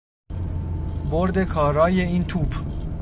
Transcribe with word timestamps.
برد 1.11 1.43
کارای 1.43 2.01
این 2.01 2.23
توپ 2.23 2.55